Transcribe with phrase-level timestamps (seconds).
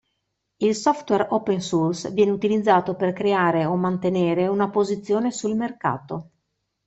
[0.57, 6.29] Il software open source viene utilizzato per creare o mantenere una posizione sul mercato.